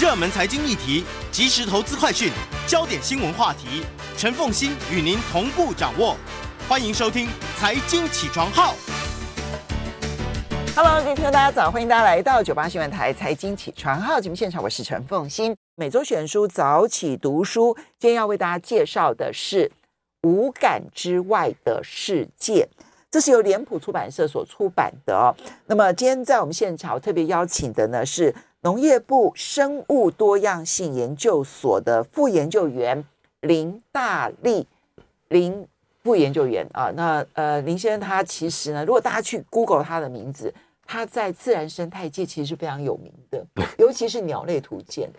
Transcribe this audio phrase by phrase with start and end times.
[0.00, 2.32] 热门财经议题、即时投资快讯、
[2.66, 3.84] 焦点新闻话题，
[4.16, 6.16] 陈凤欣与您同步掌握。
[6.66, 7.26] 欢迎收听
[7.58, 8.72] 《财经起床号》。
[10.74, 11.70] Hello，各位听众，大家早！
[11.70, 15.54] 欢迎大家来到九八新闻台《财经起床号》节目现场，我是陈凤欣。
[15.76, 19.70] 每周选书早起读书，今天要为大家介绍的是
[20.26, 22.66] 《五感之外的世界》，
[23.10, 25.36] 这是由脸谱出版社所出版的哦。
[25.66, 28.34] 那么今天在我们现场特别邀请的呢是。
[28.62, 33.02] 农业部生物多样性研究所的副研究员
[33.40, 34.66] 林大立，
[35.28, 35.66] 林
[36.02, 40.52] 副研究员啊，那呃林先生他其实呢，如果大家去 Google 他的名字，
[40.84, 43.46] 他在自然生态界其实是非常有名的，
[43.78, 45.10] 尤其是鸟类图鉴。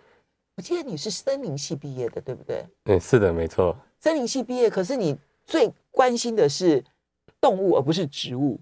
[0.55, 2.63] 我记得你是森林系毕业的，对不对？
[2.85, 3.75] 嗯，是的，没错。
[3.99, 6.83] 森林系毕业，可是你最关心的是
[7.39, 8.59] 动物，而不是植物。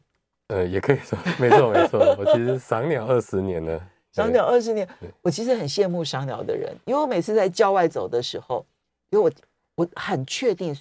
[0.47, 1.99] 呃，也可以说，没错，没错。
[2.17, 3.81] 我其实赏鸟二十年了。
[4.20, 4.88] 赏鸟二十年，
[5.22, 8.66] 我其实很羡慕赏鸟的人，因为我每次在郊外走的时候，
[9.09, 10.78] 因为我我很确定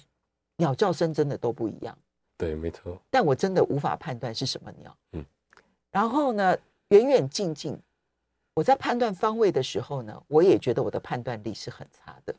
[0.57, 1.97] 鸟叫声真的都不一样。
[2.37, 3.01] 对，没错。
[3.09, 4.95] 但我真的无法判断是什么鸟。
[5.13, 5.25] 嗯。
[5.91, 6.57] 然后呢，
[6.89, 7.77] 远远近近，
[8.53, 12.35] 我在判断方位的时候呢，我也觉得我的判断力是很差的。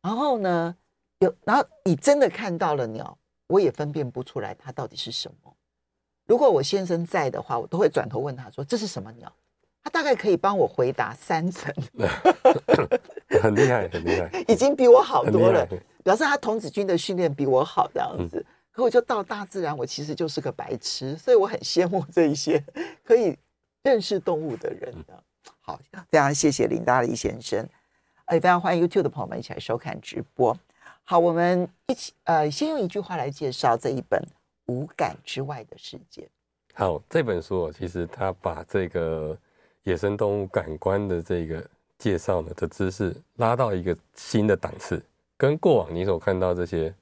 [0.00, 0.76] 然后呢，
[1.18, 5.54] 有，然后你真的看到了鸟，我也分辨不出来它到底是什么。
[6.24, 9.30] 如果我先生在的话，我都会转头问他说：“这是什么鸟？”
[9.84, 11.74] 他大概可以帮我回答三层，
[13.42, 15.66] 很厉害，很厉害，已经比我好多了，
[16.04, 18.44] 表示他童子军的训练比我好这样子。
[18.70, 22.62] 可我就到大自然，我其实就是个白痴，所以我很羡慕这一些
[23.04, 23.36] 可以
[23.82, 25.22] 认识动物的人的。
[25.60, 25.78] 好，
[26.08, 27.68] 非常谢谢林大立先生，
[28.30, 30.56] 也非常欢迎 YouTube 的朋友们一起来收看直播。
[31.02, 34.18] 好，我们一起呃，先用一句话来介绍这一本
[34.66, 36.22] 《无感之外的世界》。
[36.72, 39.36] 好，这本书其实他把这个。
[39.84, 41.64] 野生动物感官的这个
[41.98, 45.02] 介绍呢的知识拉到一个新的档次，
[45.36, 46.94] 跟过往你所看到这些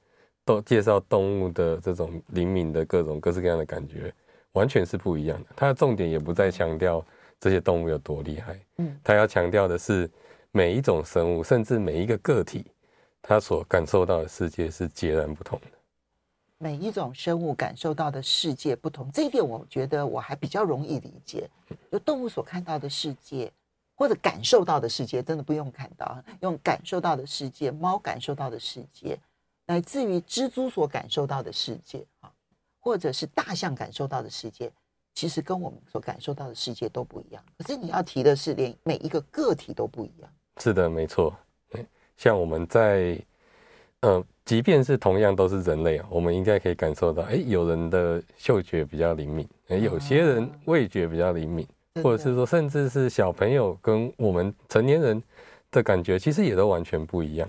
[0.43, 4.13] 都介绍动物的这种灵敏的各种各式各样的感觉，
[4.53, 5.49] 完全是不一样的。
[5.55, 7.05] 它的重点也不再强调
[7.39, 10.09] 这些动物有多厉害，嗯，它要强调的是
[10.51, 12.65] 每一种生物，甚至每一个个体，
[13.21, 15.67] 它所感受到的世界是截然不同的。
[16.61, 21.49] 每一种生物感受到的世界不同，这一点我觉得我还比较容易理解。
[21.91, 23.51] 就动物所看到的世界，
[23.95, 29.17] 或者感受到的世界，真的不用看到，用感受到的世界，猫感受到的世界，
[29.65, 32.31] 乃至于蜘蛛所感受到的世界，啊，
[32.79, 34.71] 或者是大象感受到的世界，
[35.15, 37.43] 其实跟我们所感受到的世界都不一样。
[37.57, 40.31] 可是你要提的是，连每一个个体都不一样。
[40.57, 41.35] 是的，没错。
[42.17, 43.19] 像我们在，
[44.01, 44.23] 呃。
[44.43, 51.65] 即便是同样都是人类啊，我们应该可以感受到，哎，有人的嗅觉比较灵敏，哎，有些人味觉比较灵敏，
[52.03, 55.23] 或者是说，甚至是小朋友跟我们成年人
[55.69, 57.47] 的感觉，其实也都完全不一样。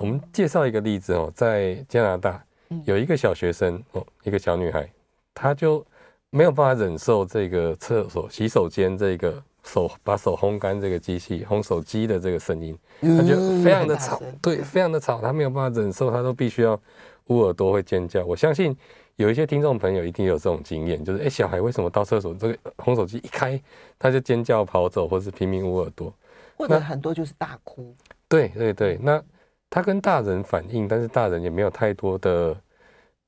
[0.00, 2.42] 我们介绍一个例子哦，在加拿大
[2.86, 4.90] 有一个小学生哦，一个小女孩，
[5.32, 5.84] 她就
[6.30, 9.40] 没有办法忍受这个厕所洗手间这个。
[9.66, 16.80] 手把手烘干这个机器烘手机的这个声音，他就非常的吵，对，非常的吵，他没有办法忍受，他都必须要
[17.26, 18.24] 捂耳朵会尖叫。
[18.24, 18.74] 我相信
[19.16, 23.60] 有一些听众朋友一定有这种经验，就是哎，小孩为什么到厕所这个烘手机一开，
[23.98, 26.14] 他就尖叫跑走，或是拼命捂耳朵，
[26.56, 27.94] 或者很多就是大哭。
[28.28, 29.20] 对对对，那
[29.68, 32.56] 他跟大人反应，但是大人也没有太多的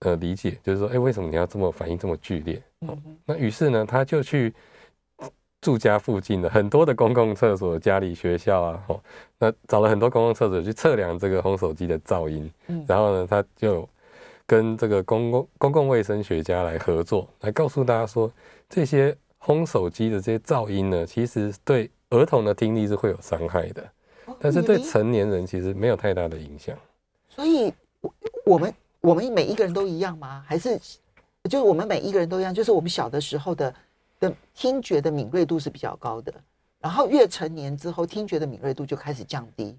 [0.01, 2.63] 呃理解，就是说，哎，为什么你要这么反应这么剧烈？
[2.87, 4.55] 哦，那于是呢，他就去。
[5.61, 9.01] 住家附近的很多的公共厕所、家里、学校啊，哦，
[9.39, 13.89] 那找了很多公共厕所去测量这个烘手机的噪音，嗯，然后呢，他就
[14.47, 18.31] 跟这个公共公共卫生学家来合作，来告诉大家说，
[18.69, 23.85] 这些烘手机的这些噪音呢，其实对儿童的听力是会有伤害的，
[24.39, 26.77] 但是对成年人其实没有太大的影响。
[27.29, 28.15] 所以，我
[28.45, 30.43] 我们我们每一个人都一样吗？
[30.47, 30.79] 还是
[31.45, 33.75] 就是我们每一个人都一样，就是我们小的时候的
[34.21, 36.33] 的听觉的敏锐度是比较高的，
[36.81, 39.77] 然后越成年之后，听觉的敏锐度就开始降低。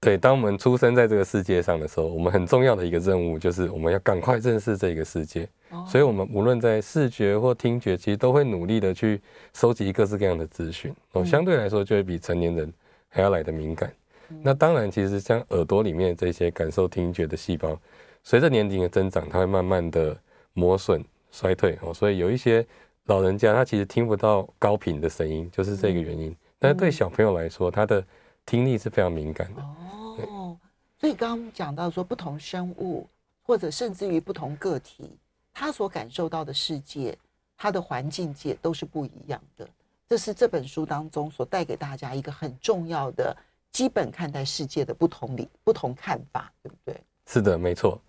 [0.00, 5.46] 对，当我们出生在这个世界上的时候，我们很重要的一个任务就是我们要赶快认识这个世界。
[5.68, 9.20] 哦、所以，我们无论在视觉或听觉，其实都会努力的去
[9.52, 10.92] 收集各式各样的资讯。
[11.12, 12.72] 哦，相对来说，就会比成年人
[13.08, 13.92] 还要来的敏感。
[14.30, 17.78] 嗯、那当然，其实像耳朵里面这些感受听觉的细胞，
[18.24, 20.16] 随着年龄的增长，它会慢慢的
[20.54, 21.78] 磨损、衰退。
[21.82, 22.66] 哦，所以有一些
[23.10, 26.30] 老人家他其实听不到高频的声音，就是这个原因。
[26.30, 28.04] 嗯、但是对小朋友来说，他的
[28.46, 29.60] 听力是非常敏感的。
[29.60, 30.56] 哦
[30.96, 33.08] 所以刚刚讲到说，不同生物
[33.42, 35.10] 或者甚至于不同个体，
[35.52, 37.18] 他所感受到的世界，
[37.56, 39.66] 他的环境界都是不一样的。
[40.08, 43.36] 这是这本书当中所带给大家一个很重要的
[43.72, 46.94] 基本看待世界的不同理、不同看法，对不对？
[47.26, 48.00] 是的，没错。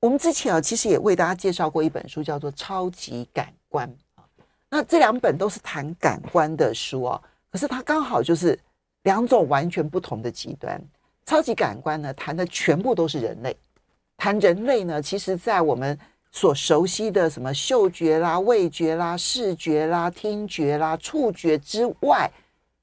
[0.00, 4.05] 我们之前啊，其实也为大家介绍过一本书，叫做《超级感官》啊。
[4.68, 8.58] 那这两本都是谈感官的书啊，可是它刚好就是
[9.02, 10.80] 两种完全不同的极端。
[11.24, 13.56] 超级感官呢，谈的全部都是人类。
[14.16, 15.98] 谈人类呢，其实，在我们
[16.30, 22.30] 所熟悉的什么嗅觉啦、味觉啦、视觉啦、听觉啦、触觉之外，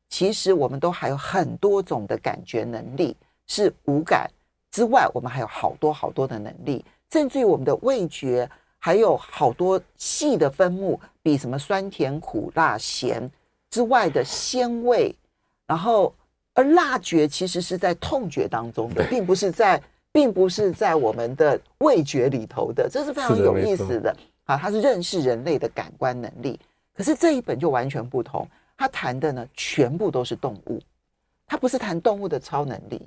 [0.09, 3.15] 其实我们都还有很多种的感觉能力。
[3.45, 4.29] 是五感
[4.71, 8.49] 之外，我们还有好多好多的能力，甚至于我们的味觉
[8.83, 13.31] 还有好多细的分目，比什么酸甜苦辣咸
[13.69, 15.15] 之外的鲜味，
[15.65, 16.13] 然后。
[16.55, 19.81] 而辣觉其实是在痛觉当中的，并不是在，
[20.11, 24.15] 并不是在我们的味觉里头的，这是非常有意思的。
[24.43, 24.55] 啊！
[24.55, 26.59] 它是认识人类的感官能力，
[26.93, 28.47] 可是这一本就完全不同，
[28.77, 30.79] 它谈的呢全部都是动物，
[31.47, 33.01] 它不是谈动物的超能力，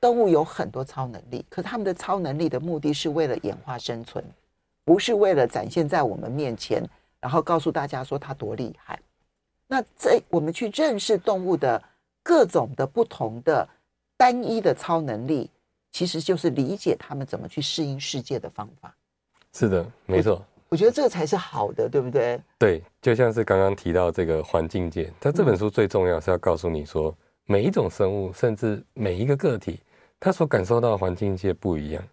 [0.00, 4.24] 动物有很多超能力，可他们的超能力的目的是为了演化生存，
[4.88, 6.82] 不是为了展现在我们面前，
[7.20, 8.98] 然后告诉大家说它多厉害。
[9.66, 11.82] 那这我们去认识动物的。
[12.20, 13.66] 各种的不同的
[14.14, 15.50] 单一的超能力，
[15.92, 18.94] 其实就是理解他们怎么去适应世界的方法。
[19.54, 20.44] 是的，没错。
[20.68, 22.38] 我觉得这个才是好的，对不对？
[22.58, 29.80] 对，就像是刚刚提到这个环境界，它这本书最重要是要告诉你说，每一种生物，甚至每一个个体，
[30.20, 32.04] 它所感受到的环境界不一样。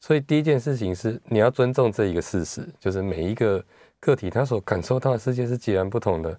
[0.00, 3.64] 所以第一件事情是你要尊重这一个事实，就是每一个
[4.00, 6.36] 个体他所感受到的世界是截然不同的。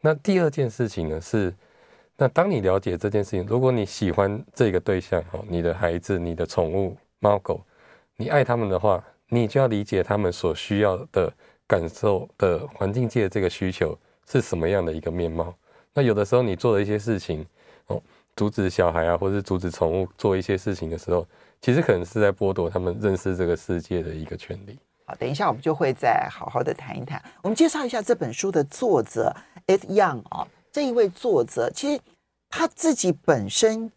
[0.00, 1.54] 那第二件事情呢是。
[2.16, 7.60] 那当你了解这件事情，如果你喜欢这个对象，哦，你的孩子、你的宠物猫狗，
[8.16, 11.32] 你爱他们的话，你就要理解他们所需要的
[11.66, 15.52] 感受的环境界的这个需求是什么样的一个面貌。
[15.92, 17.44] 那有的时候你做的一些事情，
[17.88, 18.00] 哦，
[18.36, 21.26] 阻止小孩啊，或者是阻止宠物做一些事情的时候，
[21.64, 24.78] 其实可能是在剥夺他们认识这个世界的一个权利。
[25.06, 27.22] 好，等一下我们就会再好好的谈一谈。
[27.40, 29.34] 我们介绍一下这本书的作者
[29.66, 30.46] Ed Young 啊。
[30.70, 31.98] 这一位作者，其实
[32.50, 33.90] 他自己本身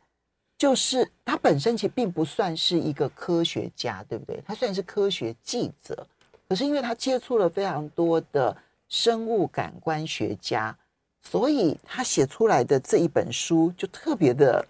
[0.58, 4.42] 就是他本身其实并不算是一个科学家，对不对？
[4.48, 6.08] 他算是科学记者，
[6.48, 8.56] 可是因为他接触了非常多的
[8.88, 10.74] 生物感官学家，
[11.22, 14.66] 所以他写出来的这一本书就特别的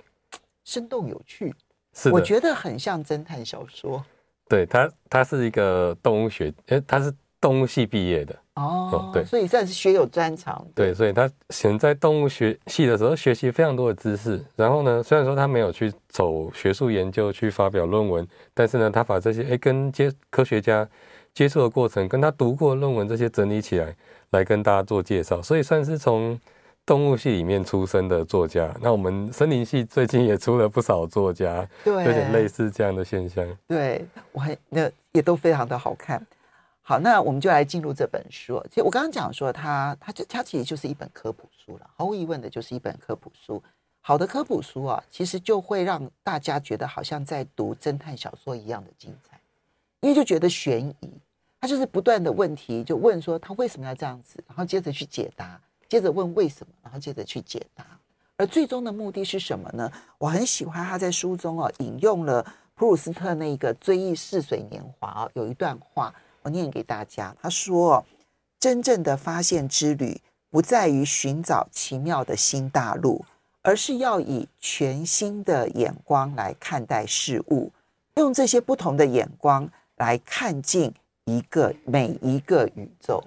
[0.64, 1.54] 生动有趣。
[1.98, 4.04] 是，我觉得很像侦探小说。
[4.48, 7.12] 对他，他是一个动物学，诶，他是
[7.42, 8.36] 动物系毕业的。
[8.54, 10.66] 哦，对，所以算是学有专长。
[10.76, 14.40] 对，所以他选在动物学系的时候学习非常多的知识。
[14.56, 20.88] 然后呢，虽然说他没有去走学术研究去发表论文，但是呢，他把这些哎跟接科学家
[21.34, 23.96] 接触的过程，跟他读过论文这些整理起来，
[24.30, 25.42] 来跟大家做介绍。
[25.42, 26.40] 所以算是从
[26.88, 28.74] 动物系里面出生的作家。
[28.82, 33.46] 那我们森林系最近也出了不少作家，对，有点类似这样的现象。
[33.68, 36.26] 对，我很那也都非常的好看。
[36.82, 38.64] 好，那我们就来进入这本书。
[38.70, 43.62] 其实我刚刚讲说它，它它就它其实就是一本科普书了，毫无疑问的就是一本科普书。
[44.00, 49.38] 好的科普书啊，其实就会让大家觉得好像在读侦探小说一样的精彩，
[50.00, 51.12] 因为就觉得悬疑。
[51.60, 57.86] 它就是不断的问题，就问说他为什么要这样子，然后接着去解答，接着问为什么，然后接着去解答。
[58.36, 59.92] 而最终的目的是什么呢？
[60.18, 66.14] 我很喜欢他在书中哦引用了普鲁斯特那个《追忆似水年华》啊，有一段话。
[66.44, 68.06] 我念给大家，他说
[68.58, 73.26] ：“真正的发现之旅不在于寻找奇妙的新大陆，
[73.64, 77.70] 而是要以全新的眼光来看待事物，
[78.16, 80.94] 用这些不同的眼光来看尽
[81.26, 83.22] 一个每一个宇宙。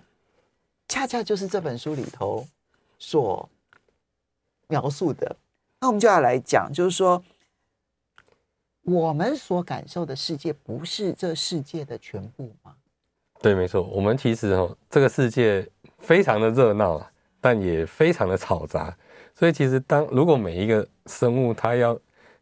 [0.91, 2.45] 恰恰就是这本书里头
[2.99, 3.49] 所
[4.67, 5.37] 描述的。
[5.79, 7.23] 那我们就要来讲，就是说，
[8.83, 12.75] 我们所感受的世界不是这世界的全部吗？”
[13.41, 13.83] 对，没错。
[13.83, 15.65] 我们其实哦，这个世界
[16.01, 17.01] 非常的热闹，
[17.41, 18.95] 但也非常的嘈杂。
[19.33, 21.97] 所以其实当如果每一个生物它要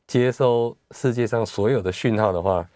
[0.07, 2.67] 接收世界上所有的讯号的话，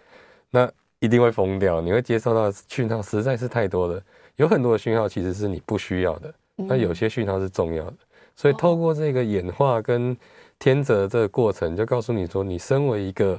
[0.51, 1.81] 那一定会疯掉。
[1.81, 4.01] 你会接收到讯号实在是太多了，
[4.37, 7.95] 有很多的讯号其实是你不需要的，那有些讯号是重要的。
[8.35, 10.17] 所以透过这个演化跟
[10.59, 13.39] 天择这个过程，就告诉你说，你身为一个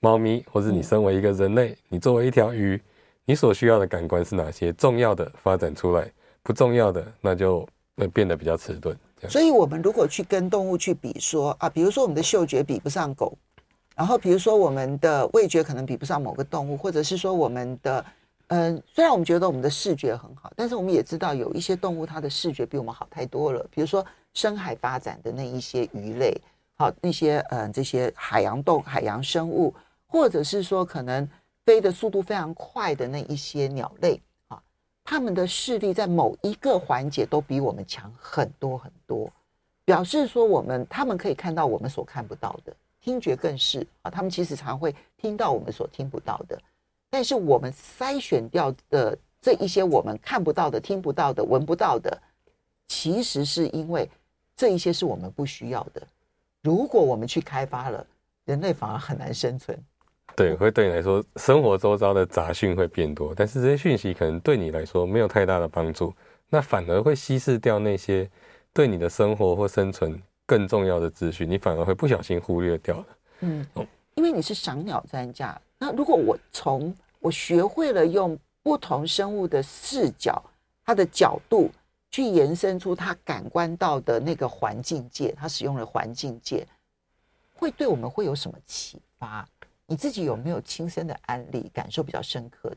[0.00, 2.80] 猫咪，或者你身为一个人类，你作为一条鱼，
[3.24, 4.72] 你所需要的感官是哪些？
[4.72, 6.10] 重要的发展出来，
[6.42, 7.66] 不重要的那就
[7.96, 8.96] 会变得比较迟钝。
[9.28, 13.38] 所以，我们如果去跟动物去比说啊，比如说我们的嗅觉比不上狗，
[13.94, 18.04] 然后比如说我们的味觉可能比不上某个动物，或者是说我们的。
[18.48, 23.66] 嗯，虽然我们觉得我们的视觉很好，但是我们也知道有一些动物它的视觉比我们好太多了。
[23.72, 26.32] 比如说深海发展的那一些鱼类，
[26.76, 29.74] 好那些嗯这些海洋动海洋生物，
[30.06, 31.28] 或者是说可能
[31.64, 34.62] 飞的速度非常快的那一些鸟类啊，
[35.02, 39.28] 它们的视力在某一个环节都比我们强很多很多，
[39.84, 46.56] 表示说我们他们可以看到我们所看不到的，听觉更是啊，他们其实常会听到我们所听不到的。
[47.16, 52.14] 但是我们筛选掉的这一些我们看不到的、听不到的、闻不到的，
[52.88, 54.06] 其实是因为
[54.54, 56.06] 这一些是我们不需要的。
[56.62, 58.06] 如果我们去开发了，
[58.44, 59.82] 人类反而很难生存。
[60.34, 66.14] 对，会对你来说，生活周遭的杂讯会变多，但是这些讯息可能对你来说没有太大的帮助，
[66.50, 68.30] 那反而会稀释掉那些
[68.74, 73.06] 对你的生活或生存更重要的资讯，你反而会不小心忽略掉了。
[73.40, 73.66] 嗯，
[74.16, 75.58] 因为你是赏鸟专家。
[75.78, 80.42] 那如果我从我学会了用不同生物的视角，
[80.84, 81.70] 它的角度
[82.10, 86.66] 去延伸出它感官到的那个环境界，它使用的环境界，
[87.54, 89.46] 会对我们会有什么启发？
[89.86, 92.76] 你自己有没有亲身的案例感受比较深刻的？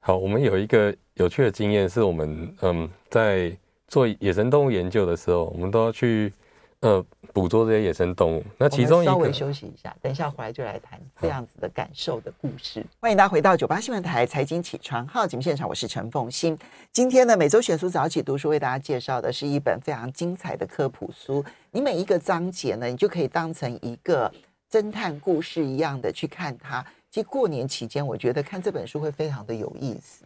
[0.00, 3.56] 好，我们有一个有趣的经验，是我们嗯在
[3.88, 6.32] 做野生动物研究的时候，我们都要去。
[6.80, 8.42] 呃，捕捉这些野生动物。
[8.56, 12.80] 那其中一个，稍微休息一下，等一下回来就来谈这样子的感受的故事。
[12.80, 16.58] 好欢迎大家回到九八新闻台财经起床号节目现场，我是陈凤欣。
[16.90, 21.44] 今天呢，每周选书早起读书为大家介绍的是一本非常精彩的科普书。
[21.70, 24.32] 你每一个章节呢，你就可以当成一个
[24.70, 26.82] 侦探故事一样的去看它。
[27.10, 30.24] 其实过年期间，我觉得看这本书会非常的有意思。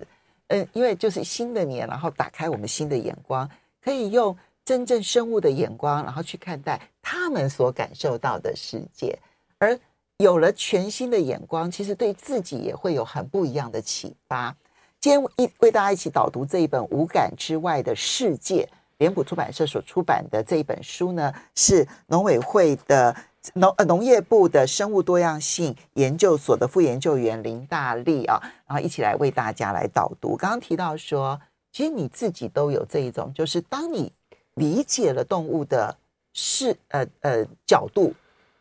[0.48, 3.50] 嗯，因为就是新的年，然后打开我们新的眼光，
[3.82, 4.36] 可以用。
[4.64, 9.18] 真正生物的眼光，然后去看待他们所感受到的世界，
[9.58, 9.78] 而
[10.18, 14.54] 有了全新的眼光，其实对自己也会有很不一样的启发。
[15.00, 18.66] 今天一为大家一起导读这一本《五感之外的世界》，
[18.98, 23.14] 脸谱出版社所出版的这一本书呢，是农委会的
[23.52, 30.36] 农呃农业部的生物多样性研究所的副研究员林大力啊，然后一起来为大家来导读。
[30.36, 31.38] 刚刚提到说，
[31.70, 34.10] 其实你自己都有这一种，就是当你
[34.54, 35.96] 理解了动物的
[36.32, 38.14] 视呃呃角度，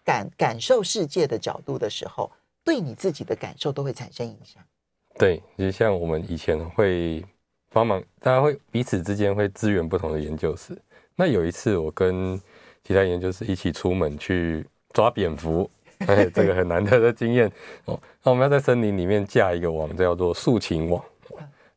[0.03, 2.31] 感感受世界的角度的时候，
[2.63, 4.62] 对你自己的感受都会产生影响。
[5.17, 7.23] 对，就像我们以前会
[7.71, 10.75] 帮忙，大家会彼此之间会支援不同的研究室。
[11.15, 12.39] 那有一次，我跟
[12.83, 15.69] 其他研究室一起出门去抓蝙蝠，
[16.00, 17.51] 哎，这个很难得的经验
[17.85, 18.00] 哦。
[18.23, 21.03] 那我们要在森林里面架一个网，叫做竖琴网。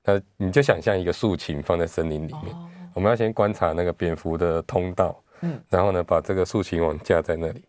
[0.02, 2.54] 那你就想象一个竖琴放在森林里面。
[2.54, 7.62] 哦我们要先观察那个蝙蝠的通道，嗯，然后呢，把这个竖琴网架在那里，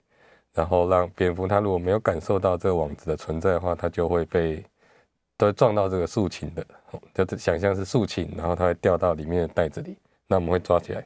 [0.54, 4.64] 然后让蝙蝠它如果没有感受到这个网子的存在的话，它就会被
[5.36, 6.66] 都会撞到这个竖琴的，
[7.14, 11.06] 就想象是竖琴，然后它会掉到里面的袋子里，那我们会抓起来，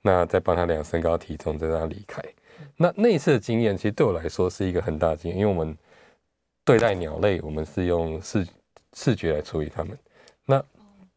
[0.00, 2.22] 那再帮它量身高体重，再让它离开。
[2.74, 5.76] 那那一次的经验其实对我来说是一个很大的经验，因为我们
[6.64, 8.48] 对待鸟类，我们是用视
[8.94, 10.07] 视觉来处理它们，那。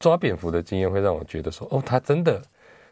[0.01, 2.41] 抓蝙蝠的经验会让我觉得说，哦，它真的，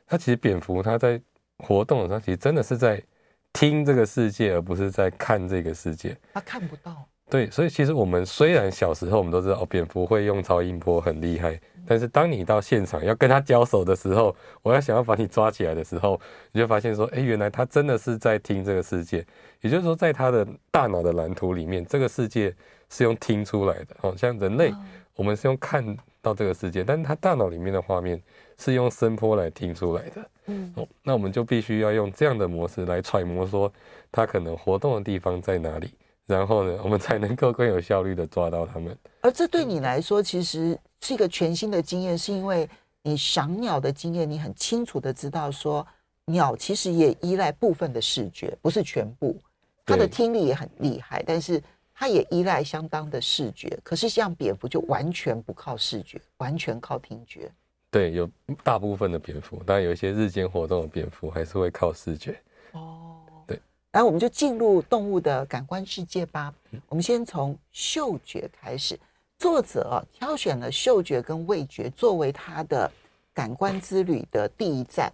[0.08, 1.20] 它其实蝙蝠它在
[1.58, 3.04] 活动的时候，其实真的是在
[3.52, 6.16] 听这个世界，而不是在看这个世界。
[6.34, 7.06] 它看不到。
[7.30, 16.20] 对，所以其实我们虽然小时候我们都知道，哦，蝙蝠会用超音波很厉害，但是当你到现场要跟它交手的时候，我要想要把你抓起来的时候，
[16.52, 19.26] 你就发现说，哎，原来它真的是在听这个世界。
[19.62, 22.56] 也就是说，在它的大脑的蓝图里面，这个世界
[22.90, 23.96] 是用听出来的。
[24.02, 24.74] 哦，像人类，
[25.16, 25.98] 我们是用看。
[26.22, 28.22] 到这个世界，但是他大脑里面的画面
[28.58, 30.30] 是用声波来听出来的。
[30.48, 33.72] 嗯，哦，那我们就必须要用这样的模式来揣摩，说
[34.12, 35.94] 他可能活动的地方在哪里，
[36.26, 38.98] 然后呢，我们才能够更有效率的抓到他们。
[39.22, 42.70] 而这对你来说，其实是一个全新的经验，是因为
[43.02, 45.86] 你赏鸟的经验，你很清楚的知道说，
[46.26, 49.40] 鸟其实也依赖部分的视觉，不是全部。
[49.86, 51.62] 它的听力也很厉害，但是。
[52.00, 53.78] 它也依赖相当的视觉。
[53.84, 57.52] 可是像蝙蝠就完全不靠视觉，完全靠听觉。
[57.92, 58.30] 对，有
[58.64, 62.40] 大部分的蝙蝠，当然有一些日间活动的蝙蝠还是会靠视觉。
[62.72, 63.60] 哦，对。
[63.92, 66.54] 然后我们就进入动物的感官世界吧。
[66.72, 68.98] 嗯、我们先从嗅觉开始。
[69.38, 72.90] 作者、啊、挑选了嗅觉跟味觉作为他的
[73.34, 75.12] 感官之旅的第一站，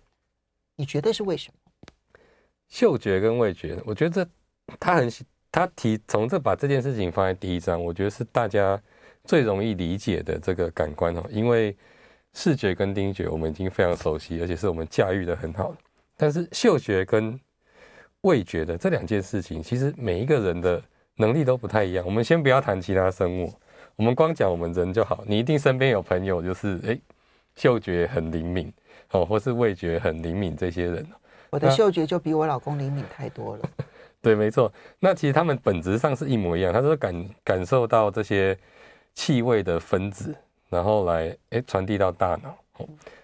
[0.75, 2.19] 你觉得是为什么？
[2.67, 4.29] 嗅觉跟味觉，我觉得这
[4.79, 5.09] 他很
[5.55, 8.77] 他提从这把这件事情放在第一章，我觉得是大家
[9.23, 11.73] 最容易理解的这个感官哦，因为。
[12.37, 15.73] 视觉跟听觉我们已经非常熟悉，而且是我们驾驭的很好。
[16.17, 17.39] 但是嗅觉跟
[18.23, 20.83] 味觉的这两件事情，其实每一个人的
[21.15, 22.05] 能力都不太一样。
[22.05, 23.53] 我们先不要谈其他生物，
[23.95, 25.23] 我们光讲我们人就好。
[25.25, 26.99] 你一定身边有朋友，就是诶，
[27.55, 28.69] 嗅觉很灵敏
[29.11, 31.07] 哦，或是味觉很灵敏这些人。
[31.51, 33.69] 我的嗅觉就比我老公灵敏太多了。
[34.25, 34.71] 对，没错。
[34.99, 38.57] 那其实他们本质上是一模一样，他是感感受到这些
[39.13, 40.35] 气味的分子。
[40.67, 42.57] 然后来诶传递到大脑，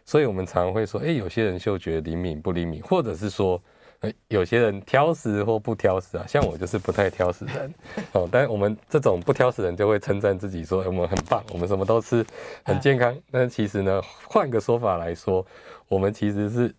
[0.06, 3.60] 所以我们常会说，诶有些人嗅觉灵敏不灵敏，或者是说，
[4.02, 7.74] 诶有些人挑食或不挑食啊，像我就是不太挑食人，
[8.14, 12.24] 哦，但我们这种不挑食人就会称赞自己说，我们很棒，我们什么都吃，
[12.64, 13.18] 很健康。
[13.32, 15.46] 但其实呢，换个说法来说，
[15.90, 16.74] 我们其实是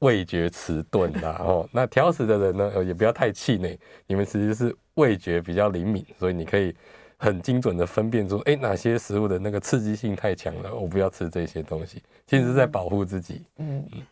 [0.00, 1.66] 味觉迟钝啦 哦。
[1.72, 6.74] 那挑食的人呢，也不要太气馁，你们其实是味觉比较灵敏，所以你可以。
[7.22, 12.02] 很精准的分辨出，哎，哪些食物的那个刺激性太强了，我不要吃这些东西。
[12.26, 13.42] 其实是在保护自己。
[13.58, 14.02] 嗯嗯。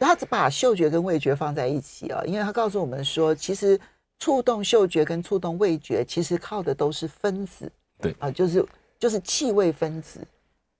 [0.00, 3.78] 他把嗅觉跟味觉放在一起啊，因为他告诉我们说，其实
[4.18, 7.70] 触动嗅觉跟触动味觉，其实靠的都是分子。
[8.00, 8.66] 对啊，就是
[8.98, 10.26] 就是气味分子。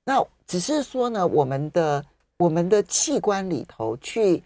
[0.05, 2.05] 那只是说呢，我们的
[2.39, 4.43] 我们的器官里头去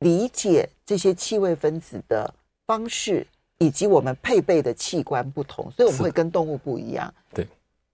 [0.00, 2.34] 理解这些气味分子的
[2.66, 3.26] 方式。
[3.62, 7.12] 以及我们配备的器官不同，所以我们会跟动物不一样。
[7.34, 7.46] 对，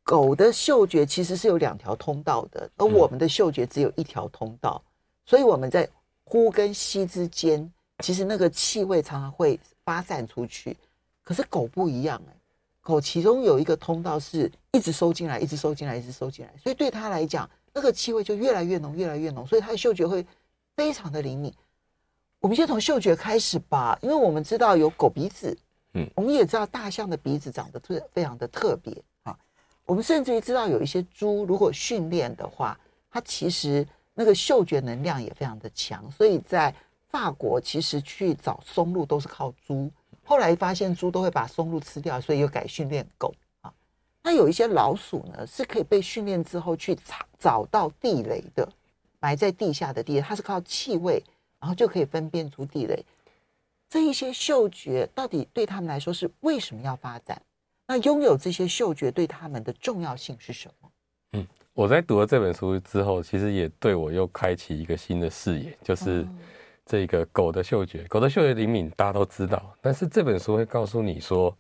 [0.05, 4.89] 狗的嗅觉其实是有两条通道的，而我们的嗅觉只有一条通道，嗯、
[5.25, 5.89] 所以我们在
[6.23, 10.77] 呼跟吸之间，其实那个气味常常会发散出去。
[11.25, 12.39] 可是狗不一样哎、欸，
[12.81, 20.25] 狗其中有一个通道是一直收进来，一直收进来，一直收进来，所以对它来讲，那个气味就越来越浓，越来越浓，所以它的嗅觉会
[20.77, 21.53] 非常的灵敏。
[22.47, 25.59] 我们先从嗅觉开始吧，因为我们知道有狗鼻子，
[25.95, 29.37] 嗯，我们也知道大象的鼻子长得特非常的特别啊。
[29.85, 32.79] 我们甚至于知道有一些猪，如果训练的话，
[33.11, 36.09] 它其实那个嗅觉能量也非常的强。
[36.13, 36.73] 所以在
[37.09, 39.91] 法国，其实去找松露都是靠猪。
[40.23, 43.73] 后来发现猪都会把松露吃掉，所以又改训练狗啊。
[44.23, 48.69] 那有一些老鼠呢，是可以被训练之后去找找到地雷的，
[49.19, 51.21] 埋在地下的地雷，它是靠气味。
[51.61, 53.05] 然后就可以分辨出地雷。
[53.89, 57.41] 这一些嗅觉到底对他们来说是为什么要发展？
[57.87, 60.91] 那拥有这些嗅觉对他们的重要性是什么？
[61.35, 66.27] 嗯，我在读了这本书之后，其实也对我又开启一个新的视野，就是
[66.85, 68.03] 这个狗的嗅觉。
[68.09, 71.57] 狗的嗅觉灵敏，大家都知道，但是这本书会告诉你说，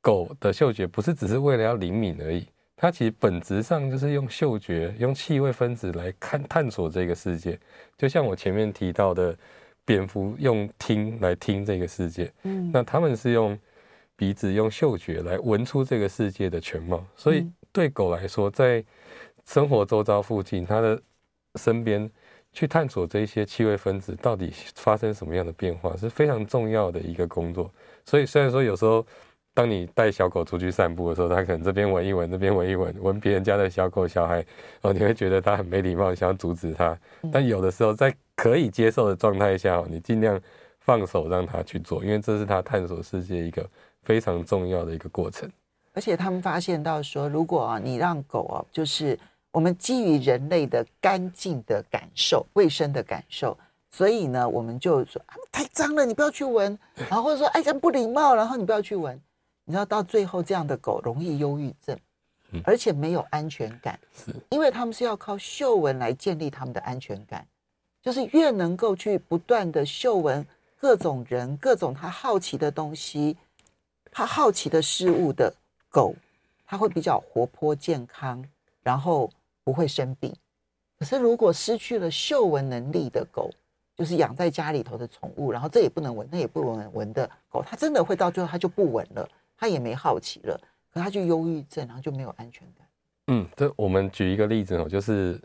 [0.00, 2.44] 狗的嗅觉不是只是为了要灵敏而已。
[2.82, 7.56] 它其实本质上就是用嗅觉、用气味分子来看探索这个世界，
[7.96, 9.38] 就像我前面提到的，
[9.84, 13.56] 蝙蝠用听来听这个世界，嗯，那他们是用
[14.16, 17.06] 鼻子、用嗅觉来闻出这个世界的全貌。
[17.14, 18.84] 所以对狗来说，在
[19.46, 21.00] 生活周遭附近，它的
[21.54, 22.10] 身边
[22.52, 27.72] 去探索这些气味分子到底发生什么样的变化，是非常重要的一个工作。
[28.04, 29.06] 所以虽然说有时候。
[29.54, 34.44] 当你带小狗出去散步的时候，它可能这边闻一闻，那边闻一闻，闻别人家的小狗小孩，
[34.80, 36.98] 哦，你会觉得它很没礼貌，想要阻止它。
[37.30, 40.40] 但有的时候，在可以接受的状态下，你尽量
[40.80, 43.68] 放手让它去做，因为这是它探索世界一个
[44.02, 45.46] 非常重要的一个过程。
[45.92, 49.18] 而且他们发现到说，如果啊，你让狗啊，就是
[49.50, 53.54] 我们基于人类的干净的感受、卫生的感受，
[53.90, 59.20] 所以呢，我们就说啊，太脏了，你不要去闻，然后或者说哎，这不礼貌，然后你不要去闻。
[59.64, 61.98] 你知道到最后这样的狗容易忧郁症，
[62.64, 67.46] 而且没有安全感，是因为他们是要靠嗅闻来建立他们的安全感，
[68.02, 70.44] 就是越能够去不断的嗅闻
[70.76, 73.36] 各种人、各种他好奇的东西、
[74.10, 75.54] 他好奇的事物的
[75.88, 76.14] 狗，
[76.66, 78.44] 它会比较活泼健康，
[78.82, 79.30] 然后
[79.62, 80.34] 不会生病。
[80.98, 83.50] 可是如果失去了嗅闻能力的狗，
[83.96, 89.28] 就是养在家里头的宠物，然后这也不能闻，那也不能闻的狗，它真的会到最后它就不闻了。
[89.62, 90.60] 他也没好奇了，
[90.92, 92.84] 可他就忧郁症，然后就没有安全感。
[93.28, 95.40] 嗯，这我们举一个例子哦，就是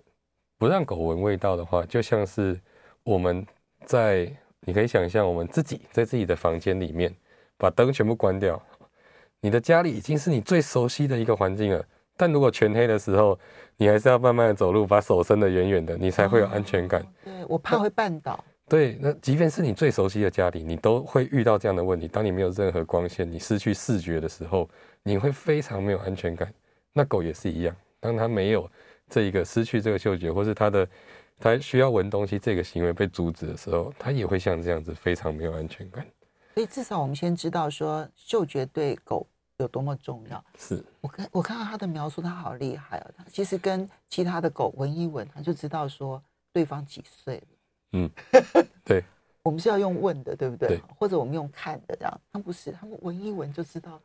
[0.57, 2.59] 不让狗闻味道的话，就像是
[3.03, 3.45] 我们
[3.85, 4.27] 在，
[4.61, 7.15] 你可以想象我们自己在自己的房间里面
[7.59, 8.59] 把灯全部关掉，
[9.39, 11.85] 你的家里已经是你最熟悉的一个环境了。
[12.17, 13.37] 但如果全黑的时候，
[13.75, 17.05] 你还是要慢慢的走路，把手伸得远远的，你才会有安全感。
[17.23, 18.43] 对，我怕会绊倒。
[18.69, 22.07] 对，那即便是你最熟悉的家里，你都会遇到这样的问题。
[22.07, 24.69] 当你没有任何光线，你失去视觉的时候，
[25.03, 26.53] 你会非常没有安全感。
[26.91, 28.69] 那狗也是一样，当它没有
[29.09, 30.85] 这一个失去这个嗅觉，或是它的
[31.39, 36.05] 它需要闻东西这个行为被阻止的时候，它也会像这样子非常没有安全感。
[36.55, 39.25] 所以至少我们先知道说，嗅觉对狗
[39.59, 40.43] 有多么重要。
[40.57, 43.11] 是我看我看到他的描述，他好厉害啊！
[43.15, 47.43] 他其实跟其他的狗闻一闻，他就知道说对方几岁了。
[47.93, 48.09] 嗯，
[48.83, 49.03] 对，
[49.43, 50.69] 我们是要用问的，对不对？
[50.69, 52.21] 对，或者我们用看的，这样。
[52.31, 53.99] 他们不是，他们闻一闻就知道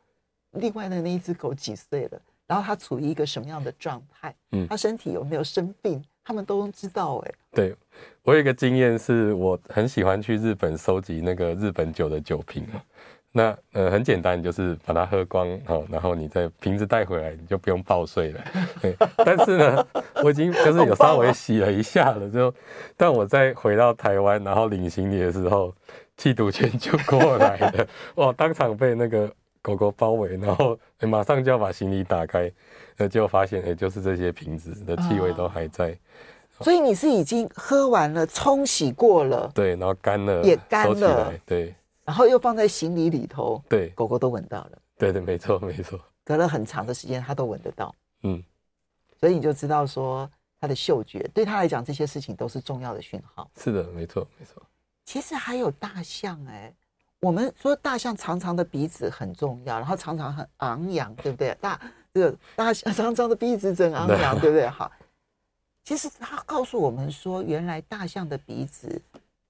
[0.51, 7.17] 另外的那一只狗几岁了，然后它处于一个什么样的状态，嗯，它身体有没有生病，他们都知道。
[7.17, 7.75] 哎，对，
[8.21, 12.65] 我有一个经验是，我很喜欢去日本收集那个日本酒的酒瓶。
[13.35, 18.39] 那呃很简单，就是把它喝光，哦，然后你再瓶子带回来，你就不用报税了。
[18.79, 19.87] 对，但是呢，
[20.23, 22.53] 我已经就是有稍微洗了一下了，就，
[22.95, 25.73] 但我再回到台湾，然后领行李的时候，
[26.15, 29.27] 缉毒犬就过来了， 哇，当场被那个
[29.63, 32.51] 狗狗包围，然后马上就要把行李打开，
[32.97, 35.97] 呃，结果发现哎，就是这些瓶子的气味都还在。
[36.59, 41.73] 所以你是已经喝完了，冲洗过了，对，然后干了，也干了，对。
[42.05, 44.71] 然后又放在行李里头，对，狗狗都闻到了。
[44.97, 45.99] 对对，没错没错。
[46.23, 47.93] 隔了很长的时间，它都闻得到。
[48.23, 48.41] 嗯，
[49.19, 53.49] 所以你就知道说，它的嗅觉对它来讲，这些事情都是重要的讯号。
[53.57, 54.61] 是的，没错没错。
[55.05, 56.73] 其实还有大象哎，
[57.19, 61.55] 我们说大象长长的鼻子很重要，然后常常很昂扬，对不对？
[61.59, 61.79] 大
[62.13, 64.67] 这个大象长长的鼻子真昂扬，对不对？
[64.67, 64.91] 好，
[65.83, 69.01] 其实它告诉我们说，原来大象的鼻子。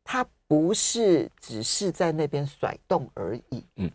[0.04, 3.90] 它不是只是在那边甩动而已，嗯，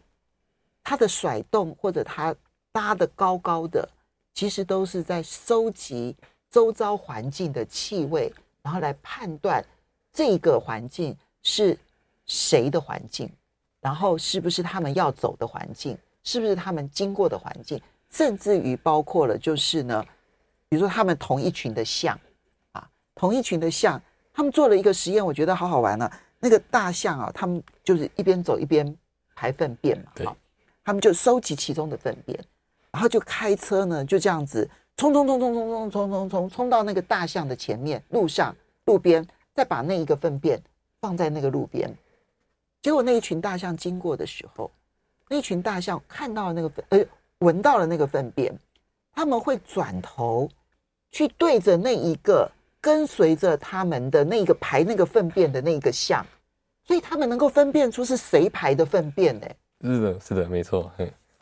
[0.82, 2.34] 它的甩动或者它
[2.72, 3.86] 搭的高高的，
[4.32, 6.16] 其实都是在收集
[6.50, 9.62] 周遭环境的气味，然后来判断
[10.10, 11.78] 这个环境是
[12.24, 13.30] 谁的环境，
[13.80, 20.02] 然后是不是他们要走的环境，是不是他们经过的环境，甚至于包括了就是呢，
[20.70, 22.18] 比如说他们同一群的象
[22.72, 24.02] 啊，同一群的象。
[24.38, 26.20] 他们做了一个实验，我觉得好好玩呢、啊。
[26.38, 28.96] 那个大象啊，他们就是一边走一边
[29.34, 30.36] 排粪便嘛，好，
[30.84, 32.38] 他们就收集其中的粪便，
[32.92, 40.62] 然后就开车呢，就这样子冲冲冲冲冲冲冲冲冲冲到那个大象的前面，路上路边，再把那一个粪便
[41.00, 41.92] 放在那个路边。
[42.80, 44.70] 结果那一群大象经过的时候，
[45.28, 47.04] 那一群大象看到了那个粪，呃，
[47.40, 48.56] 闻到了那个粪便，
[49.12, 50.48] 他们会转头
[51.10, 52.48] 去对着那一个。
[52.80, 56.24] 跟随着他们的那个排那个粪便的那个象，
[56.84, 59.46] 所以他们能够分辨出是谁排的粪便呢？
[59.82, 60.90] 是的，是的，没错，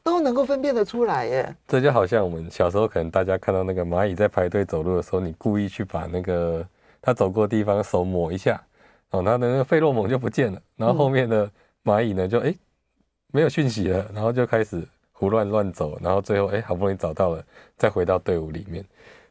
[0.02, 1.56] 都能够分辨得出来耶。
[1.66, 6.66] 这就好像我们小时候可能大家看到那个蚂蚁在排队走路的时候，你故意去把那个
[7.02, 8.62] 它走过的地方手抹一下，
[9.10, 11.50] 哦，它的那个费洛蒙就不见了，然后后面的
[11.84, 12.54] 蚂蚁呢就哎
[13.32, 17.44] 没有讯息了，然后就开始胡乱乱走，然后最后哎好不容易找到了，
[17.76, 18.84] 再回到队伍里面。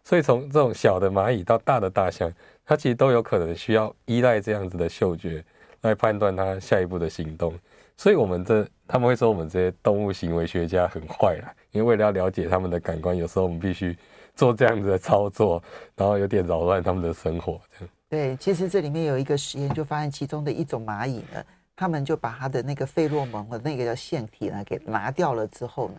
[0.06, 2.32] 所以从这种小的蚂蚁到大的大象，
[2.64, 5.44] 它其实都有可能需要依赖这样子的嗅觉
[5.82, 7.54] 来判断它下一步的行动。
[7.98, 13.98] 所以，我们这他们会说我们这些动物行为学家很坏啦，因为为了要了解他们的感官，有时候我们必须
[14.36, 15.64] 做这样子的操作，
[15.96, 17.60] 然后有点扰乱他们的生活。
[17.72, 17.94] 这样。
[18.08, 21.44] 对，其实这里面有一个实验，就发现其中的一种蚂蚁呢，
[21.76, 25.96] 他们就把它的那个费洛蒙的那个腺体呢给拿掉了之后呢。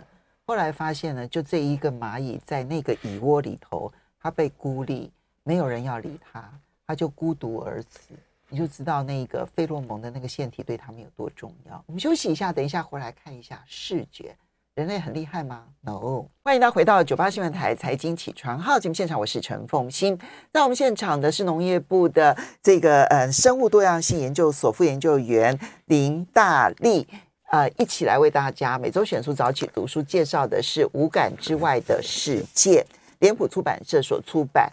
[0.48, 5.10] 后来发现呢，就这一个蚂蚁在那个蚁窝里头，它被孤立，
[5.42, 6.48] 没有人要理它，
[6.86, 8.14] 它就孤独而死。
[8.48, 11.82] 你就知道那个费洛蒙的那个腺体对它们有多重要。
[11.86, 14.36] 我们休息一下，等一下回来看一下视觉，
[14.76, 16.26] 人类很厉害吗？No。
[16.44, 20.16] 欢迎大家回到九八新闻台财经起床号节目现场，我是陈凤欣。
[20.52, 27.08] 在我们现场的是农业部的这个呃生物多样性研究所副研究员林大力。
[27.48, 32.84] 呃，一起来为大家每周选书早起读书介绍的是《五感之外的世界》，
[33.20, 34.70] 脸谱出版社所出版。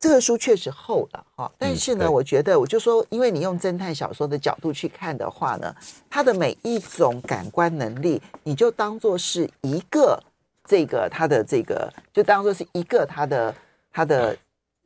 [0.00, 5.74] 这个书确实厚了哈，但是呢，我觉得我就说，因为你用侦探小说的角度去看的话呢，
[6.08, 10.18] 它的每一种感官能力，你就当做是一个
[10.66, 13.54] 这个它的这个，就当做是一个它的
[13.92, 14.36] 它的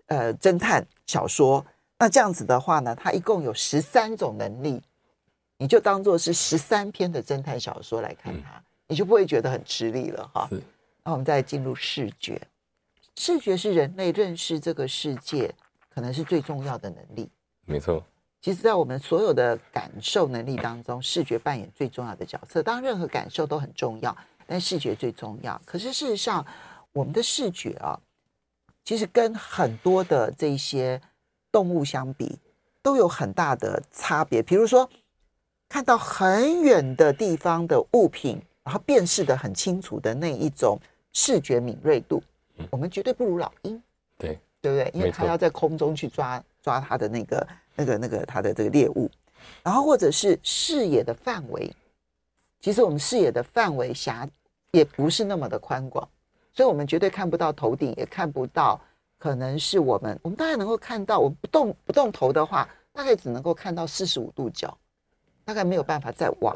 [0.07, 1.64] 呃侦探小说。
[1.98, 4.83] 那这样子的话呢，它一共有十三种能力。
[5.59, 10.49] 你就当做是十三篇的侦探小说来看它，你就不会觉得很吃力了哈。
[11.05, 12.40] 那我们再进入视觉，
[13.16, 15.53] 视觉是人类认识这个世界
[15.88, 17.29] 可能是最重要的能力。
[17.64, 18.05] 没错，
[18.40, 22.62] 其实，在我们所有的感受能力当中，视觉扮演最重要的角色。
[22.62, 24.16] 当，任何感受都很重要，
[24.47, 25.61] 但视觉最重要。
[25.64, 26.47] 可是事实上，
[26.92, 27.99] 我们的视觉啊，
[28.85, 31.01] 其实跟很多的这些
[31.51, 32.38] 动物相比，
[32.81, 34.40] 都有很大的差别。
[34.42, 34.88] 比如说，
[35.68, 40.78] 看到很远的地方的物品，然后辨识的很清楚的那一种
[41.12, 42.22] 视觉敏锐度，
[42.70, 43.81] 我们绝对不如老鹰。
[44.16, 44.90] 对，对不对？
[44.94, 49.11] 因为它要在空中去抓抓它的那个、那个、那个它的这个猎物，
[49.62, 51.70] 然后或者是视野的范围。
[52.61, 54.28] 其实我们视野的范围狭，
[54.72, 56.09] 也不是那么的宽广，
[56.52, 58.81] 所以我们绝对看不到头顶，也看不到。
[59.18, 64.76] 可能是我们，我们大概能够看到，我们不动不动头的话，大概只能够看到四十五度角，
[65.49, 66.55] 大概没有办法再往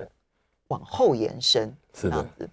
[0.68, 2.46] 往后延伸，是这样子。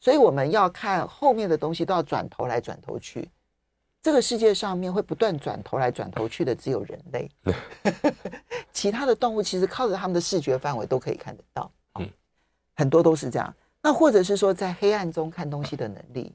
[0.00, 3.28] 所以我们要看后面的东西，都要转头来转头去。
[4.00, 7.30] 这个世界上面会不断转头来转头去的，只有人类。
[8.72, 11.70] 其他的动物其实靠着他们的视觉范围都可以看得到。
[12.00, 12.08] 嗯，
[12.72, 13.54] 很多都是这样。
[13.82, 16.34] 那或者是说，在黑暗中看东西的能力，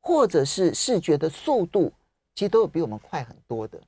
[0.00, 1.92] 或者是视觉的速度。
[2.34, 3.78] 其实都有比我们快很多的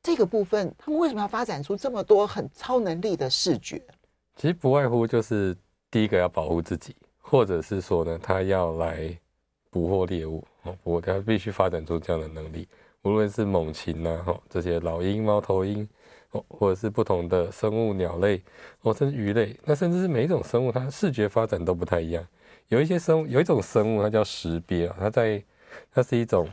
[0.00, 3.82] 这个部分，他们为什么要发展出这么多很超能力的视觉？
[4.36, 5.56] 其实不外乎就是
[5.90, 9.16] 第一个要保护自己，或者是说呢，他要来
[9.70, 12.68] 捕获猎物哦，捕获他必须发展出这样的能力。
[13.02, 15.88] 无论是猛禽呐，哈，这些老鹰、猫头鹰
[16.30, 18.42] 哦，或者是不同的生物、鸟类
[18.82, 22.26] 哦，甚至鱼类，那甚至是每一种生物，它视觉发展都不太一样。
[22.68, 25.42] 有一些生物，有一种生物，它叫石鳖啊，它在
[25.92, 26.48] 它是一种。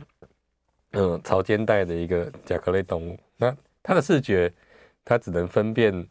[0.94, 4.52] 嗯，潮间带的一个甲壳类动物，那它的视觉，
[5.06, 6.06] 它只能分辨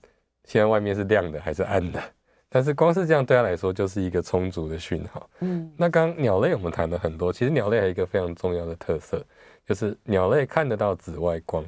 [0.45, 2.01] 现在外面是亮的还是暗的，
[2.49, 5.29] 但是光是这样对他来说就是一个充足的讯号。
[5.39, 9.23] 嗯，那刚刚鸟类我们谈了很多，其实鸟类还有一个非常重要的特色，
[9.65, 11.63] 就是鸟类看得到紫外光。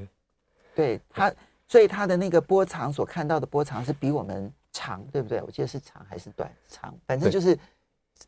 [0.75, 1.31] 对它，
[1.67, 5.41] 所以它的那个波长所看到的波长是比我们长，对不对？
[5.41, 6.51] 我记得是长还是短？
[6.67, 7.57] 长，反正就是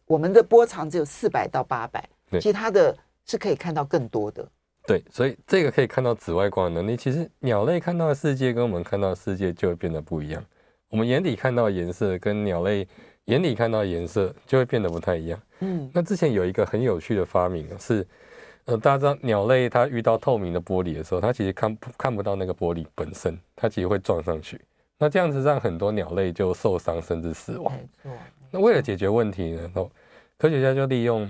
[0.06, 4.48] 我们的波长只有四百到八百，其实它的是可以看到更多的。
[4.88, 10.44] 对，所以这个可以看到紫外光的能力，其实鸟类看到的世界跟我们看到的世界就会变得不一样。
[10.90, 12.88] 我们眼底看到的颜色跟鸟类
[13.26, 15.42] 眼底看到的颜色就会变得不太一样。
[15.62, 18.06] 嗯，那之前有一个很有趣的发明是，
[18.66, 24.62] 呃，大家知道鸟类它遇到透明的玻璃的时候，它其实看看不到那个玻璃本身，它其实会撞上去。
[25.00, 27.74] 那这样子让很多鸟类就受伤甚至死亡。
[28.52, 29.72] 那为了解决问题呢，
[30.38, 31.28] 科学家就利用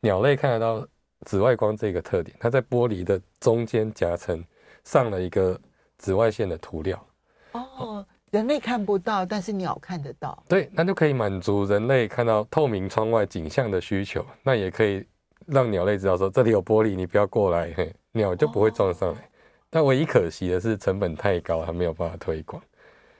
[0.00, 0.86] 鸟类看得到。
[1.26, 4.42] 紫外光这个特点，它在玻璃的中间夹层
[4.84, 5.60] 上了一个
[5.98, 7.06] 紫外线的涂料。
[7.52, 10.42] 哦，人类看不到，但是鸟看得到。
[10.48, 14.24] 对，那就可以满足人类看到透明窗外景象的需求。
[14.42, 15.04] 那也可以
[15.46, 19.20] 让鸟类知道说，这里有玻璃，你不要过来，嘿，鸟就不会撞上来。
[19.20, 19.24] 哦。
[19.70, 22.62] 但唯一可惜的是成本太高，它没有办法推广。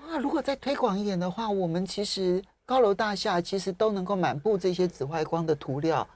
[0.07, 6.07] 哇，如果再推广一点的话，我们其实高楼大厦其实都能够满布这些紫外光的涂料。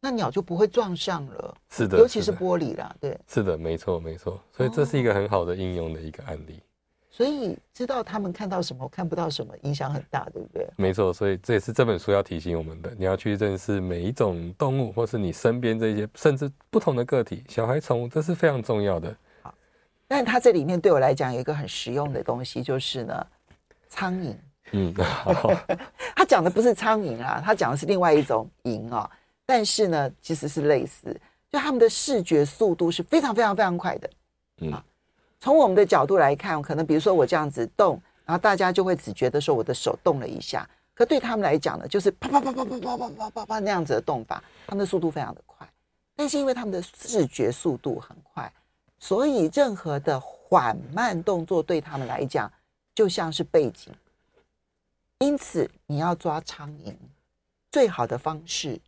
[0.00, 6.60] 那鸟就不会撞上了，是的，尤其是玻璃啦，对，是的，没错，没错，所以这是一个很好的应用的一个案例。
[7.10, 10.68] 所以知道他们看到什么，看不到什么，影响很大，对不对？
[10.76, 19.12] 没错，所以这也是这本书要提醒我们的，你要去认识每一种动物，或是你身边这些甚至不同的个体，小孩、宠物，这是非常重要的。
[19.42, 19.52] 好，
[20.06, 23.26] 但它这里面对我来讲有一个很实用的东西，就是呢，
[23.88, 24.36] 苍蝇。
[24.70, 25.50] 嗯，好，
[26.14, 29.10] 他讲的不是苍蝇啊，他讲的是另外一种蝇啊。
[29.50, 31.18] 但是呢，其实是类似，
[31.50, 34.10] 就他们的视觉速度是非常非常非常快的。
[34.60, 34.70] 嗯，
[35.40, 45.66] 从我们的角度来看，可能比如说我这样子动，然后大家就会只觉得说我的手动了一下，可对他们来讲呢，就是啪啪啪啪啪啪啪啪啪啪那样子的动法，他们的速度非常的快。
[46.14, 48.52] 但是因为他们的视觉速度很快，
[48.98, 52.52] 所以任何的缓慢动作对他们来讲
[52.94, 53.90] 就像是背景。
[55.20, 56.94] 因此，你要抓苍蝇，
[57.72, 58.78] 最好的方式。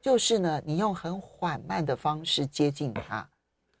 [0.00, 3.28] 就是呢，你用很缓慢的方式接近它，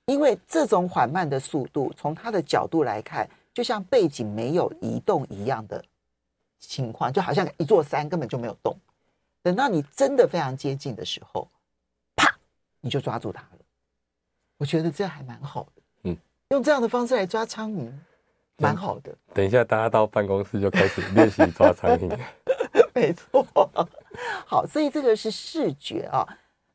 [0.06, 5.82] 因为这种缓慢的速度，从它的角度来看，就像背景没有移动一样的
[6.58, 8.76] 情况，就好像一座山根本就没有动。
[9.42, 11.48] 等到你真的非常接近的时候，
[12.16, 12.36] 啪，
[12.80, 13.58] 你就抓住它了。
[14.58, 16.16] 我觉得这还蛮好的，嗯，
[16.50, 17.90] 用这样的方式来抓苍蝇，
[18.56, 19.16] 蛮好的。
[19.32, 22.18] 等一下，大家到办公室就开始练习抓苍蝇。
[22.94, 23.46] 没错，
[24.46, 26.26] 好，所以这个是视觉啊。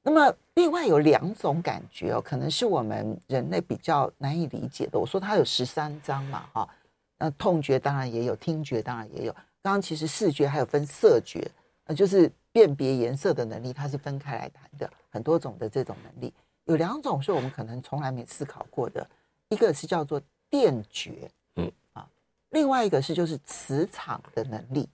[0.05, 4.99] 那么另外有两种感觉哦，可能是我们人类比较难以理解的。
[4.99, 6.69] 我说它有十三章嘛，哈，
[7.17, 9.33] 那痛觉当然也有，听觉当然也有。
[9.61, 11.49] 刚刚其实视觉还有分色觉，
[11.85, 14.91] 呃，就是辨别颜色的能力，它是分开来谈的。
[15.09, 16.33] 很多种的这种能力，
[16.65, 19.09] 有两种是我们可能从来没思考过的，
[19.49, 22.05] 一个是叫做电觉，嗯啊，
[22.49, 24.89] 另外一个是就是磁场的能力。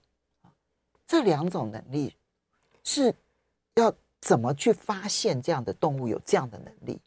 [1.10, 2.14] 这两种能力
[2.84, 3.12] 是
[3.74, 7.00] 要怎么去发现这样的动物有这样的能力？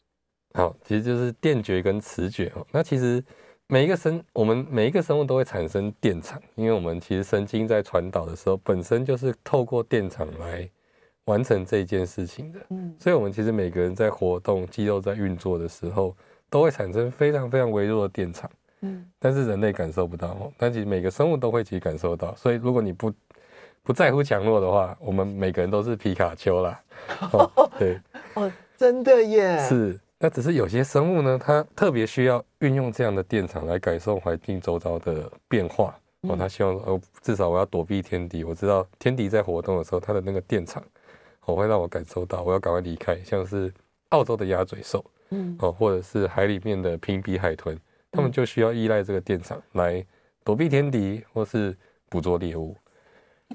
[0.52, 2.66] 好，其实就是电觉跟磁觉哦。
[2.70, 3.24] 那其实
[3.66, 10.68] 每一个生，我们每一个生物都会产生电场，因为我们其实神经在传导的时候，本身就是透过电场来
[11.24, 12.60] 完成这件事情的。
[12.68, 16.14] 嗯，所以我们其实每个人在活动、肌肉在运作的时候，
[16.50, 18.50] 都会产生非常非常微弱的电场。
[18.82, 20.52] 嗯，但是人类感受不到哦。
[20.58, 22.36] 但其实每个生物都会其实感受到。
[22.36, 23.10] 所以如果你不
[23.84, 26.80] 不在乎强弱的话，我们每个人都是皮卡丘啦。
[27.32, 28.00] 哦，对，
[28.32, 29.58] 哦，真的耶。
[29.68, 35.94] 是，那只是有些生物呢，它特别需要运用这样的电场来感受环境周遭的变化。
[36.22, 40.82] 哦，它希望哦，至少我要躲避天敌，我知道天敌在活动的时候，它的那个电场，
[41.44, 43.18] 哦，会让我感受到，我要赶快离开。
[43.22, 43.70] 像是
[44.08, 47.78] 澳洲的鸭嘴兽，嗯，哦，或者是海里面的平鼻海豚，
[48.10, 50.02] 它们就需要依赖这个电场来
[50.42, 51.76] 躲避天敌或是
[52.08, 52.74] 捕捉猎物。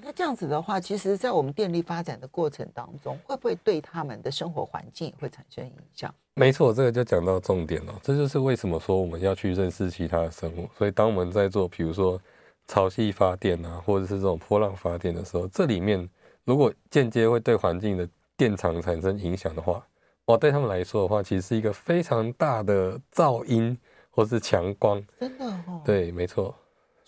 [0.01, 6.13] 那这样子的话，其实，在我们电力发展的过程当中，会不会对他们的生活环境会产生影响？
[6.35, 7.99] 没错，这个就讲到重点了。
[8.01, 10.69] 这就是为什么说我们要去认识其他的生物。
[10.77, 12.19] 所以，当我们在做，比如说
[12.67, 16.07] 潮汐发电啊，或者是这种波浪发电的时候，这里面
[16.45, 19.85] 如果间接会对环境的电场产生影响的话，
[20.25, 23.77] 哇，对他们来说的话，其实是一个非常大的噪音
[24.11, 25.03] 或是强光。
[25.19, 25.81] 真的哦。
[25.83, 26.55] 对，没错。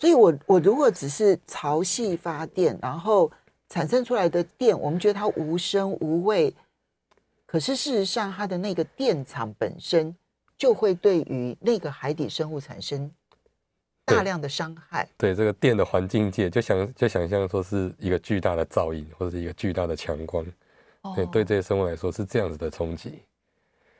[0.02, 3.30] 所以我，我我如果只是潮汐发电，然后
[3.68, 6.52] 产生出来的电，我们觉得它无声无味，
[7.46, 10.12] 可是事实上，它的那个电场本身
[10.58, 13.08] 就会对于那个海底生物产生
[14.04, 15.08] 大量的伤害。
[15.16, 20.44] 对，对这个电的环境界，就想就想象说是一个巨大的噪音，或者是一个巨大的强光。
[21.02, 23.22] 哦，对，对这些生物来说是这样子的冲击。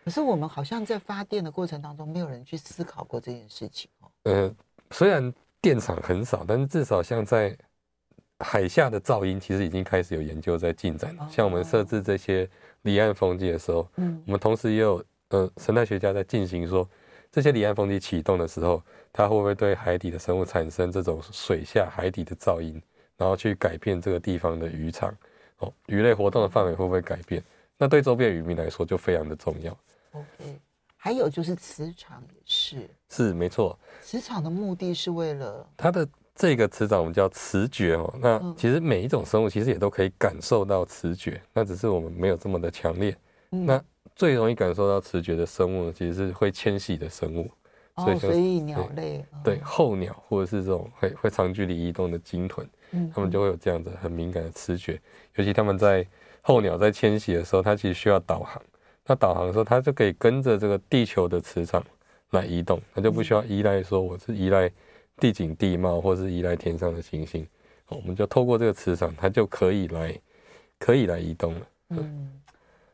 [0.05, 4.11] 可是我们好像在发电的过程当中，没有人去思考过这件事情哦。
[4.25, 4.53] 呃，
[4.91, 5.33] 虽然。
[5.63, 7.57] 电场很少，但是至少像在
[8.41, 11.29] 海下的噪音，其实已经开始有研究在进展了。
[11.31, 12.47] 像我们设置这些
[12.83, 16.87] 离岸风机的时候，嗯，我们同时也有呃生态学家在进行说，
[17.31, 22.83] 这些离岸风机启动的时候，它会不会对海底的生物产生这种水下海底的噪音，
[23.17, 25.17] 然后去改变这个地方的渔场，
[25.59, 27.41] 哦，鱼类活动的范围会不会改变？
[27.79, 29.71] 那对周边渔民来说就非常的重要。
[30.11, 30.59] OK。
[31.05, 33.77] 还有就是磁场也是，是没错。
[34.01, 38.15] 磁场的目的是为了它的这个磁场，我们叫磁觉哦。
[38.21, 43.17] 那其实每一种生物其实也都可以感受到磁觉，那只是我们没有这么的强烈。
[43.51, 43.83] 那
[44.15, 47.51] 最容易感受到磁觉的生物呢，其实是会迁徙的生物。
[47.97, 52.65] 所以，所以鸟类对候鸟或者是这种会会长距离移动的鲸豚，
[53.13, 55.03] 它们就会有这样子很敏感的磁觉。
[55.35, 56.07] 尤其他们在
[56.43, 58.63] 候鸟在迁徙的时候，它其实需要导航。
[59.05, 61.85] 那导航的时候，它就可以跟着这个地球的磁场
[62.31, 64.71] 来移动，它就不需要依赖说我是依赖
[65.17, 67.47] 地景地貌，或是依赖天上的星星，
[67.89, 70.21] 我们就透过这个磁场，它就可以来
[70.79, 71.67] 可以来移动了。
[71.91, 72.41] 嗯，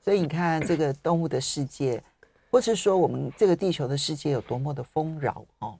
[0.02, 2.02] 所以你看这个动物的世界，
[2.50, 5.78] 或是说我们这个地球的世界有多么的丰饶哦。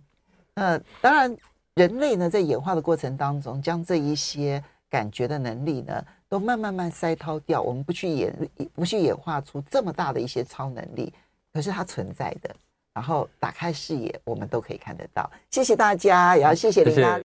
[0.54, 1.34] 那当然，
[1.74, 6.04] 人类呢在演化的过程当中，将这一些感觉的能力呢。
[6.28, 8.34] 都慢慢慢筛掏掉，我们不去演，
[8.74, 11.12] 不去演化出这么大的一些超能力，
[11.52, 12.54] 可是它存在的。
[12.94, 15.30] 然后打开视野，我们都可以看得到。
[15.52, 17.16] 谢谢大家，也要谢谢林拉。